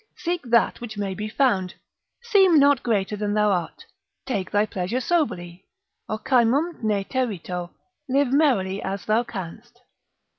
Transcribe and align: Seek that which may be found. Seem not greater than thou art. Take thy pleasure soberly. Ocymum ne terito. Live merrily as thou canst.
Seek 0.15 0.41
that 0.45 0.81
which 0.81 0.97
may 0.97 1.13
be 1.13 1.29
found. 1.29 1.75
Seem 2.23 2.57
not 2.57 2.81
greater 2.81 3.15
than 3.15 3.35
thou 3.35 3.51
art. 3.51 3.85
Take 4.25 4.49
thy 4.49 4.65
pleasure 4.65 4.99
soberly. 4.99 5.67
Ocymum 6.09 6.81
ne 6.81 7.03
terito. 7.03 7.69
Live 8.09 8.33
merrily 8.33 8.81
as 8.81 9.05
thou 9.05 9.21
canst. 9.23 9.81